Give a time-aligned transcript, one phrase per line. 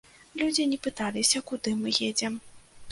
[0.39, 2.33] Людзі не пыталіся, куды мы едзем.